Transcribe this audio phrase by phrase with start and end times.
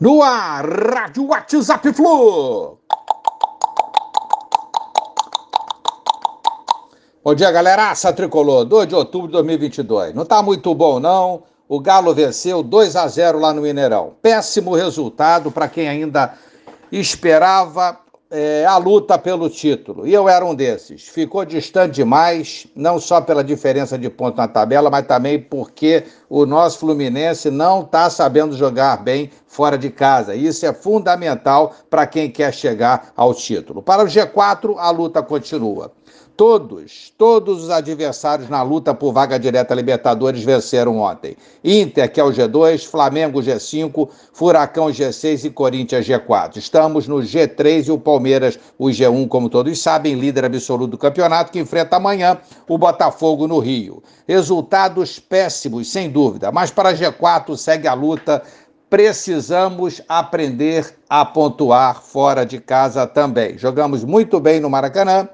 [0.00, 2.78] No ar, Rádio WhatsApp Flu.
[7.22, 7.90] Bom dia, galera.
[7.90, 10.12] Aça Tricolor, 2 de outubro de 2022.
[10.12, 11.44] Não tá muito bom, não.
[11.68, 14.14] O Galo venceu 2 a 0 lá no Mineirão.
[14.20, 16.34] Péssimo resultado para quem ainda
[16.90, 17.96] esperava
[18.30, 20.06] é, a luta pelo título.
[20.06, 21.08] E eu era um desses.
[21.08, 26.44] Ficou distante demais, não só pela diferença de ponto na tabela, mas também porque o
[26.44, 30.34] nosso Fluminense não está sabendo jogar bem fora de casa.
[30.34, 33.82] Isso é fundamental para quem quer chegar ao título.
[33.82, 35.92] Para o G4, a luta continua.
[36.36, 41.36] Todos, todos os adversários na luta por vaga direta Libertadores venceram ontem.
[41.62, 46.56] Inter, que é o G2, Flamengo G5, Furacão G6 e Corinthians G4.
[46.56, 51.52] Estamos no G3 e o Palmeiras, o G1, como todos sabem, líder absoluto do campeonato,
[51.52, 52.36] que enfrenta amanhã
[52.68, 54.02] o Botafogo no Rio.
[54.26, 58.42] Resultados péssimos, sem dúvida, mas para G4 segue a luta
[58.90, 63.58] precisamos aprender a pontuar fora de casa também.
[63.58, 65.28] Jogamos muito bem no Maracanã,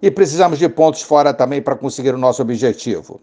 [0.00, 3.20] e precisamos de pontos fora também para conseguir o nosso objetivo.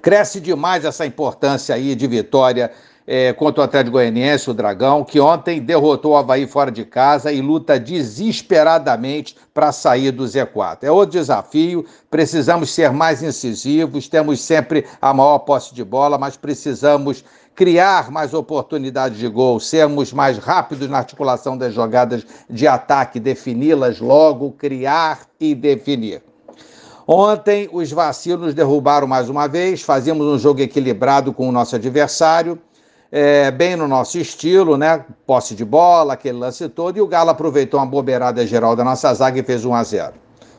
[0.00, 2.70] Cresce demais essa importância aí de vitória
[3.06, 7.30] é, contra o Atlético Goianiense, o Dragão, que ontem derrotou o Havaí fora de casa
[7.32, 10.78] e luta desesperadamente para sair do Z4.
[10.82, 16.36] É outro desafio, precisamos ser mais incisivos, temos sempre a maior posse de bola, mas
[16.36, 17.24] precisamos
[17.54, 24.00] criar mais oportunidades de gol, sermos mais rápidos na articulação das jogadas de ataque, defini-las
[24.00, 26.22] logo, criar e definir.
[27.06, 32.58] Ontem, os vacilos derrubaram mais uma vez, fazíamos um jogo equilibrado com o nosso adversário,
[33.10, 35.04] é, bem no nosso estilo, né?
[35.26, 39.12] Posse de bola, aquele lance todo, e o Galo aproveitou uma bobeirada geral da nossa
[39.14, 40.12] zaga e fez 1 a 0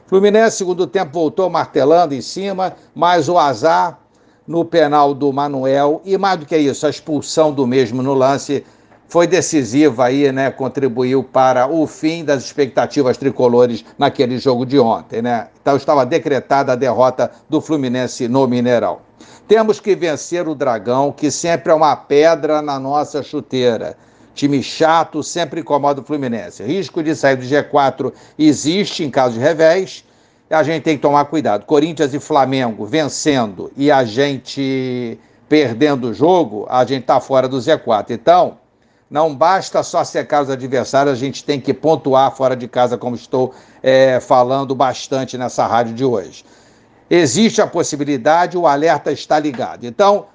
[0.07, 3.99] Fluminense, segundo tempo, voltou martelando em cima, mas o azar
[4.47, 8.63] no penal do Manuel e mais do que isso, a expulsão do mesmo no lance
[9.07, 10.51] foi decisiva aí, né?
[10.51, 15.47] Contribuiu para o fim das expectativas tricolores naquele jogo de ontem, né?
[15.61, 18.99] Então estava decretada a derrota do Fluminense no Mineirão.
[19.47, 23.95] Temos que vencer o Dragão, que sempre é uma pedra na nossa chuteira.
[24.33, 26.63] Time chato sempre incomoda o Fluminense.
[26.63, 30.03] Risco de sair do G4 existe em caso de revés
[30.49, 31.65] a gente tem que tomar cuidado.
[31.65, 37.57] Corinthians e Flamengo vencendo e a gente perdendo o jogo, a gente está fora do
[37.57, 38.11] Z4.
[38.11, 38.57] Então,
[39.09, 43.15] não basta só secar os adversários, a gente tem que pontuar fora de casa, como
[43.15, 46.43] estou é, falando bastante nessa rádio de hoje.
[47.09, 49.85] Existe a possibilidade, o alerta está ligado.
[49.85, 50.25] Então,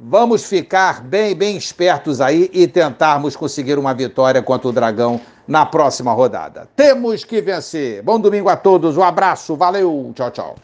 [0.00, 5.66] vamos ficar bem, bem espertos aí e tentarmos conseguir uma vitória contra o Dragão na
[5.66, 6.66] próxima rodada.
[6.74, 8.02] Temos que vencer.
[8.02, 10.56] Bom domingo a todos, um abraço, valeu, tchau, tchau.